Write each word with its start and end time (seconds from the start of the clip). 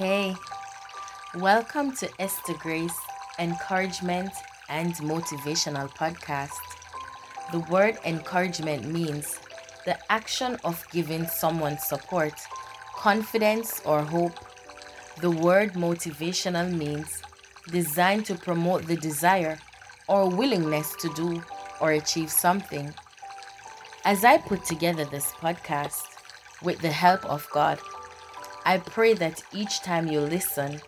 Hey, 0.00 0.34
welcome 1.34 1.94
to 1.96 2.08
Esther 2.18 2.54
Grace 2.54 2.98
Encouragement 3.38 4.30
and 4.70 4.94
Motivational 4.94 5.90
Podcast. 5.90 6.56
The 7.52 7.58
word 7.70 7.98
encouragement 8.06 8.86
means 8.86 9.38
the 9.84 9.98
action 10.10 10.56
of 10.64 10.82
giving 10.90 11.26
someone 11.26 11.76
support, 11.76 12.32
confidence, 12.96 13.82
or 13.84 14.00
hope. 14.00 14.32
The 15.20 15.30
word 15.30 15.74
motivational 15.74 16.72
means 16.72 17.20
designed 17.70 18.24
to 18.24 18.36
promote 18.36 18.86
the 18.86 18.96
desire 18.96 19.58
or 20.08 20.30
willingness 20.30 20.96
to 21.00 21.10
do 21.10 21.44
or 21.78 21.90
achieve 21.92 22.30
something. 22.30 22.94
As 24.06 24.24
I 24.24 24.38
put 24.38 24.64
together 24.64 25.04
this 25.04 25.26
podcast 25.32 26.00
with 26.62 26.78
the 26.78 26.90
help 26.90 27.22
of 27.26 27.46
God, 27.52 27.78
I 28.64 28.78
pray 28.78 29.14
that 29.14 29.42
each 29.52 29.82
time 29.82 30.06
you 30.06 30.20
listen, 30.20 30.80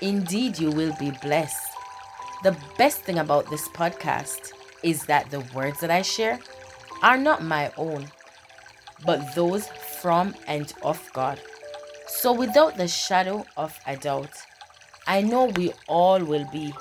indeed 0.00 0.58
you 0.58 0.70
will 0.70 0.94
be 0.98 1.12
blessed. 1.22 1.68
The 2.42 2.56
best 2.76 3.00
thing 3.00 3.18
about 3.18 3.50
this 3.50 3.68
podcast 3.68 4.52
is 4.82 5.04
that 5.06 5.30
the 5.30 5.40
words 5.54 5.80
that 5.80 5.90
I 5.90 6.02
share 6.02 6.38
are 7.02 7.18
not 7.18 7.42
my 7.42 7.72
own, 7.76 8.06
but 9.04 9.34
those 9.34 9.68
from 10.00 10.34
and 10.46 10.72
of 10.82 11.00
God. 11.12 11.40
So, 12.06 12.32
without 12.32 12.76
the 12.76 12.88
shadow 12.88 13.44
of 13.56 13.78
a 13.86 13.96
doubt, 13.96 14.30
I 15.06 15.20
know 15.22 15.46
we 15.46 15.72
all 15.86 16.24
will 16.24 16.46
be 16.50 16.72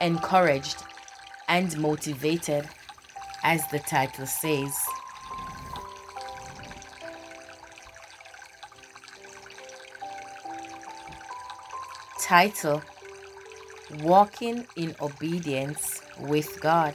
encouraged 0.00 0.82
and 1.48 1.76
motivated, 1.78 2.68
as 3.42 3.66
the 3.68 3.78
title 3.78 4.26
says. 4.26 4.74
Title 12.22 12.80
Walking 14.00 14.64
in 14.76 14.94
Obedience 15.02 16.02
with 16.20 16.60
God. 16.60 16.94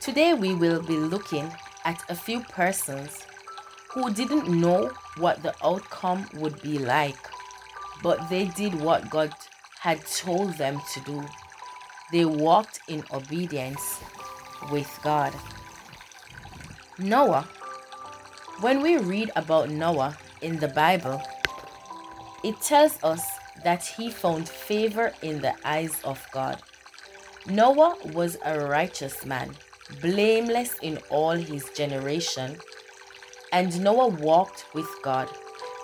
Today 0.00 0.34
we 0.34 0.52
will 0.56 0.82
be 0.82 0.96
looking 0.96 1.48
at 1.84 2.02
a 2.08 2.16
few 2.16 2.40
persons 2.40 3.24
who 3.92 4.12
didn't 4.12 4.48
know 4.48 4.90
what 5.16 5.44
the 5.44 5.54
outcome 5.64 6.26
would 6.34 6.60
be 6.60 6.80
like, 6.80 7.16
but 8.02 8.28
they 8.28 8.46
did 8.46 8.74
what 8.74 9.08
God 9.10 9.32
had 9.78 10.04
told 10.04 10.54
them 10.54 10.82
to 10.92 11.00
do. 11.02 11.24
They 12.10 12.24
walked 12.24 12.80
in 12.88 13.04
obedience 13.12 14.00
with 14.72 14.98
God. 15.04 15.32
Noah. 16.98 17.48
When 18.60 18.82
we 18.82 18.96
read 18.96 19.30
about 19.36 19.70
Noah 19.70 20.18
in 20.40 20.58
the 20.58 20.68
Bible, 20.68 21.22
it 22.42 22.60
tells 22.60 22.98
us 23.02 23.22
that 23.62 23.84
he 23.84 24.10
found 24.10 24.48
favor 24.48 25.12
in 25.22 25.40
the 25.40 25.54
eyes 25.64 26.00
of 26.04 26.26
God. 26.32 26.60
Noah 27.46 27.96
was 28.12 28.36
a 28.44 28.58
righteous 28.60 29.24
man, 29.24 29.54
blameless 30.00 30.78
in 30.82 30.98
all 31.10 31.32
his 31.32 31.68
generation, 31.70 32.56
and 33.52 33.80
Noah 33.80 34.08
walked 34.08 34.64
with 34.74 34.88
God. 35.02 35.28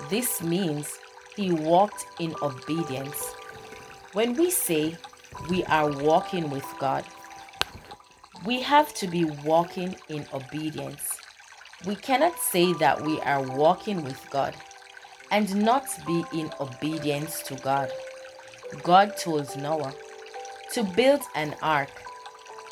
This 0.09 0.43
means 0.43 0.99
he 1.37 1.53
walked 1.53 2.07
in 2.19 2.35
obedience. 2.43 3.35
When 4.13 4.35
we 4.35 4.51
say 4.51 4.97
we 5.49 5.65
are 5.65 5.91
walking 5.91 6.51
with 6.51 6.67
God, 6.79 7.05
we 8.45 8.63
have 8.63 8.95
to 8.95 9.07
be 9.07 9.25
walking 9.25 9.95
in 10.09 10.27
obedience. 10.33 11.21
We 11.87 11.95
cannot 11.95 12.39
say 12.39 12.73
that 12.75 13.01
we 13.01 13.21
are 13.21 13.43
walking 13.43 14.03
with 14.03 14.25
God 14.31 14.55
and 15.31 15.55
not 15.65 15.87
be 16.07 16.25
in 16.33 16.51
obedience 16.61 17.43
to 17.43 17.55
God. 17.57 17.91
God 18.83 19.17
told 19.17 19.57
Noah 19.57 19.95
to 20.73 20.83
build 20.85 21.23
an 21.35 21.55
ark 21.63 21.91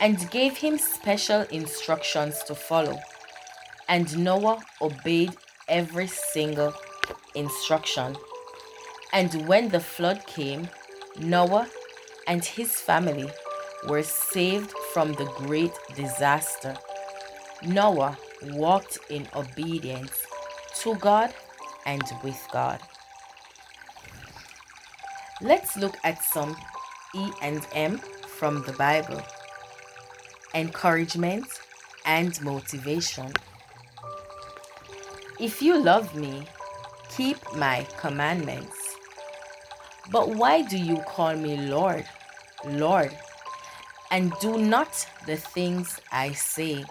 and 0.00 0.30
gave 0.30 0.56
him 0.58 0.78
special 0.78 1.42
instructions 1.50 2.42
to 2.44 2.54
follow. 2.54 2.98
And 3.88 4.18
Noah 4.18 4.62
obeyed 4.80 5.32
every 5.68 6.06
single 6.06 6.74
instruction. 7.34 8.16
And 9.12 9.46
when 9.46 9.68
the 9.68 9.80
flood 9.80 10.26
came, 10.26 10.68
Noah 11.18 11.68
and 12.26 12.44
his 12.44 12.72
family 12.80 13.30
were 13.88 14.02
saved 14.02 14.72
from 14.92 15.12
the 15.12 15.26
great 15.36 15.72
disaster. 15.94 16.76
Noah 17.64 18.18
walked 18.42 18.98
in 19.08 19.26
obedience 19.34 20.26
to 20.80 20.94
God 20.96 21.32
and 21.86 22.02
with 22.22 22.46
God. 22.52 22.80
Let's 25.40 25.76
look 25.76 25.96
at 26.04 26.22
some 26.22 26.56
E 27.14 27.30
and 27.40 27.66
M 27.72 27.98
from 28.38 28.62
the 28.64 28.72
Bible. 28.72 29.22
Encouragement 30.54 31.46
and 32.04 32.40
motivation. 32.42 33.32
If 35.38 35.62
you 35.62 35.82
love 35.82 36.14
me, 36.14 36.46
keep 37.16 37.36
my 37.54 37.86
commandments. 37.98 38.76
But 40.10 40.30
why 40.30 40.62
do 40.62 40.78
you 40.78 40.98
call 40.98 41.36
me 41.36 41.56
Lord, 41.56 42.06
Lord, 42.64 43.16
and 44.10 44.32
do 44.40 44.56
not 44.58 45.06
the 45.26 45.36
things 45.36 46.00
I 46.12 46.32
say? 46.32 46.84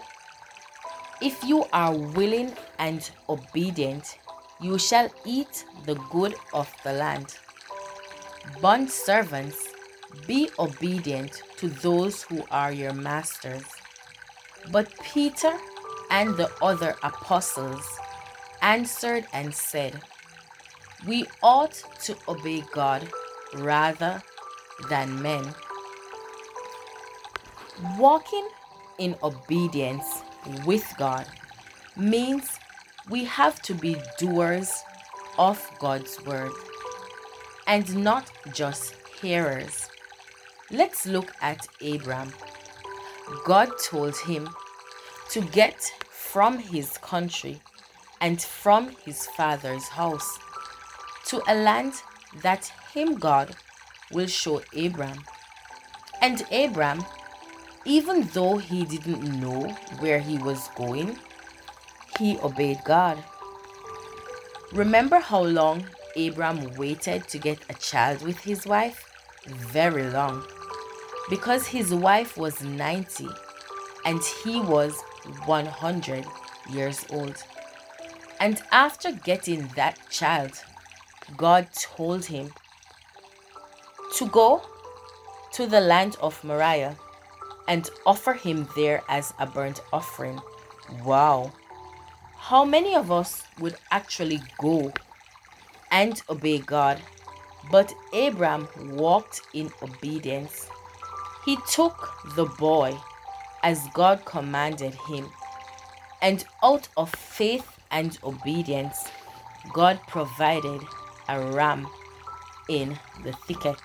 If 1.20 1.42
you 1.42 1.64
are 1.72 1.96
willing 1.96 2.52
and 2.78 3.10
obedient, 3.28 4.18
you 4.60 4.78
shall 4.78 5.10
eat 5.24 5.64
the 5.84 5.94
good 6.10 6.34
of 6.52 6.72
the 6.84 6.92
land. 6.92 7.38
Bond 8.60 8.90
servants, 8.90 9.56
be 10.26 10.48
obedient 10.58 11.42
to 11.58 11.68
those 11.68 12.22
who 12.22 12.44
are 12.50 12.72
your 12.72 12.92
masters. 12.92 13.64
But 14.72 14.88
Peter 15.02 15.52
and 16.10 16.36
the 16.36 16.50
other 16.62 16.96
apostles 17.02 17.84
answered 18.62 19.26
and 19.32 19.54
said, 19.54 20.00
We 21.06 21.26
ought 21.42 21.82
to 22.04 22.16
obey 22.26 22.64
God 22.72 23.08
rather 23.54 24.22
than 24.88 25.20
men. 25.22 25.54
Walking 27.98 28.48
in 28.98 29.16
obedience 29.22 30.22
with 30.64 30.86
God 30.96 31.26
means 31.96 32.58
we 33.08 33.24
have 33.24 33.62
to 33.62 33.74
be 33.74 33.96
doers 34.18 34.82
of 35.38 35.64
God's 35.78 36.22
word 36.24 36.52
and 37.66 38.02
not 38.02 38.30
just 38.52 38.94
hearers. 39.20 39.88
Let's 40.70 41.06
look 41.06 41.32
at 41.40 41.68
Abram. 41.80 42.32
God 43.44 43.70
told 43.84 44.16
him 44.16 44.48
to 45.30 45.40
get 45.40 45.92
from 46.10 46.58
his 46.58 46.98
country 46.98 47.60
and 48.20 48.40
from 48.40 48.90
his 49.04 49.26
father's 49.26 49.88
house 49.88 50.38
to 51.26 51.40
a 51.48 51.54
land 51.54 51.94
that 52.42 52.72
him 52.92 53.16
God 53.16 53.54
will 54.12 54.26
show 54.26 54.62
Abram. 54.76 55.24
And 56.22 56.42
Abram, 56.50 57.04
even 57.84 58.22
though 58.32 58.58
he 58.58 58.84
didn't 58.84 59.40
know 59.40 59.68
where 60.00 60.18
he 60.18 60.38
was 60.38 60.68
going, 60.76 61.18
he 62.18 62.38
obeyed 62.38 62.78
God. 62.84 63.22
Remember 64.72 65.18
how 65.18 65.42
long 65.42 65.86
Abram 66.16 66.74
waited 66.76 67.28
to 67.28 67.38
get 67.38 67.58
a 67.68 67.74
child 67.74 68.22
with 68.22 68.38
his 68.40 68.66
wife? 68.66 69.04
Very 69.46 70.10
long. 70.10 70.44
Because 71.30 71.66
his 71.66 71.92
wife 71.92 72.36
was 72.36 72.62
90 72.62 73.26
and 74.04 74.20
he 74.44 74.60
was 74.60 75.00
100 75.44 76.24
years 76.70 77.04
old. 77.10 77.36
And 78.40 78.60
after 78.70 79.12
getting 79.12 79.68
that 79.76 79.98
child, 80.10 80.52
God 81.36 81.68
told 81.72 82.24
him 82.24 82.52
to 84.16 84.26
go 84.26 84.62
to 85.52 85.66
the 85.66 85.80
land 85.80 86.16
of 86.20 86.42
Moriah 86.44 86.96
and 87.68 87.88
offer 88.04 88.32
him 88.32 88.68
there 88.76 89.02
as 89.08 89.32
a 89.38 89.46
burnt 89.46 89.80
offering. 89.92 90.40
Wow 91.04 91.52
how 92.48 92.64
many 92.64 92.94
of 92.94 93.10
us 93.10 93.42
would 93.58 93.74
actually 93.90 94.40
go 94.58 94.92
and 95.90 96.22
obey 96.30 96.58
God? 96.58 97.02
But 97.72 97.92
Abram 98.14 98.68
walked 98.90 99.40
in 99.52 99.72
obedience. 99.82 100.68
He 101.44 101.56
took 101.68 102.12
the 102.36 102.44
boy 102.44 102.96
as 103.64 103.88
God 103.94 104.24
commanded 104.24 104.94
him. 105.08 105.28
And 106.22 106.44
out 106.62 106.86
of 106.96 107.10
faith 107.10 107.66
and 107.90 108.16
obedience, 108.22 109.08
God 109.72 109.98
provided 110.06 110.82
a 111.28 111.40
ram 111.50 111.88
in 112.68 112.96
the 113.24 113.32
thicket. 113.32 113.82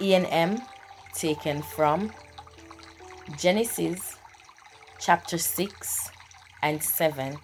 E 0.00 0.12
and 0.14 0.26
M 0.26 0.60
taken 1.14 1.62
from 1.62 2.10
Genesis 3.36 4.16
chapter 4.98 5.38
6, 5.38 6.10
and 6.62 6.82
7. 6.82 7.36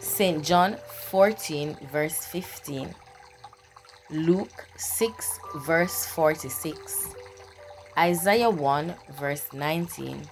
St. 0.00 0.44
John 0.44 0.76
14, 1.10 1.76
verse 1.92 2.24
15. 2.26 2.94
Luke 4.10 4.66
6, 4.76 5.40
verse 5.66 6.06
46. 6.06 7.14
Isaiah 7.96 8.50
1, 8.50 8.94
verse 9.18 9.46
19. 9.52 10.22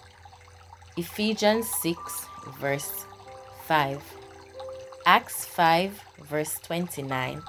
Ephesians 0.97 1.69
6, 1.83 2.27
verse 2.59 3.07
5. 3.67 4.03
Acts 5.05 5.45
5, 5.45 6.01
verse 6.23 6.59
29. 6.61 7.43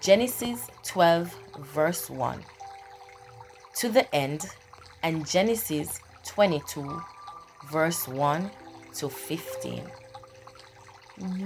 Genesis 0.00 0.66
12, 0.82 1.34
verse 1.74 2.10
1. 2.10 2.42
To 3.80 3.90
the 3.90 4.14
end, 4.14 4.46
and 5.02 5.28
Genesis 5.28 6.00
22, 6.24 7.02
verse 7.70 8.08
1 8.08 8.50
to 8.94 9.10
15. 9.10 9.82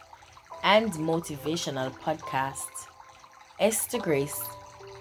and 0.68 0.92
motivational 0.96 1.90
podcast, 2.06 2.88
Esther 3.58 4.00
Grace, 4.00 4.42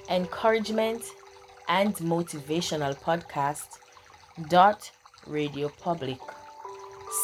encouragement 0.09 1.03
and 1.69 1.93
motivational 1.97 2.95
podcast. 3.01 3.67
Dot 4.49 4.91
Radio 5.27 5.69
Public, 5.81 6.19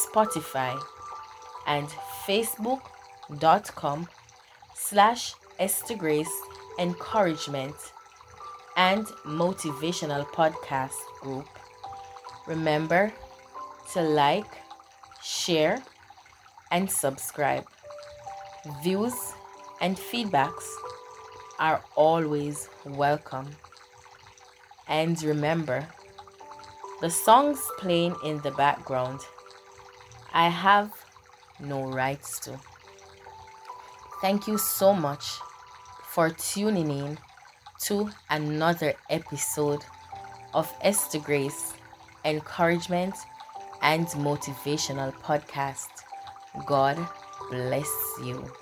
Spotify, 0.03 0.77
and 1.67 1.87
Facebook.com 2.27 4.09
slash 4.75 5.35
Esther 5.61 5.95
Grace 5.95 6.35
Encouragement 6.79 7.77
and 8.77 9.05
Motivational 9.27 10.25
Podcast 10.39 10.99
Group. 11.21 11.47
Remember 12.47 13.13
to 13.93 14.01
like, 14.01 14.53
share, 15.23 15.83
and 16.71 16.91
subscribe. 16.91 17.67
Views 18.83 19.35
and 19.81 19.97
feedbacks 19.97 20.69
are 21.59 21.83
always 21.97 22.69
welcome. 22.85 23.51
And 24.87 25.21
remember, 25.25 25.89
the 27.01 27.11
songs 27.11 27.61
playing 27.79 28.15
in 28.25 28.41
the 28.43 28.53
background, 28.53 29.19
I 30.33 30.49
have 30.49 30.93
no 31.59 31.83
rights 31.91 32.39
to. 32.41 32.61
Thank 34.21 34.47
you 34.47 34.59
so 34.59 34.95
much 34.95 35.41
for 36.05 36.31
tuning 36.31 36.91
in 36.91 37.19
to 37.87 38.11
another 38.31 38.95
episode 39.11 39.81
of 40.55 40.73
Esther 40.83 41.19
Grace 41.19 41.73
Encouragement 42.25 43.17
and 43.83 44.07
Motivational 44.07 45.13
Podcast 45.15 45.89
God 46.67 46.99
bless 47.53 48.19
you. 48.25 48.62